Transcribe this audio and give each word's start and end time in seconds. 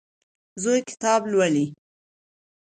زوی 0.61 0.79
کتاب 0.89 1.21
لولي. 1.31 1.65